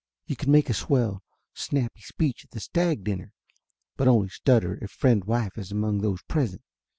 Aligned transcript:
You 0.25 0.35
can 0.35 0.51
make 0.51 0.67
a 0.67 0.73
swell 0.73 1.21
snappy 1.53 2.01
speech 2.01 2.43
at 2.43 2.49
th 2.49 2.63
stag 2.63 3.03
dinner, 3.03 3.33
but 3.97 4.07
only 4.07 4.29
stutter 4.29 4.83
if 4.83 4.89
friend 4.89 5.23
wife 5.25 5.59
is 5.59 5.71
amongs 5.71 6.01
those 6.01 6.23
present. 6.23 6.63